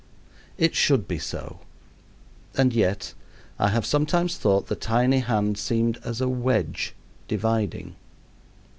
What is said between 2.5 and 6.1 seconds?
and yet I have sometimes thought the tiny hand seemed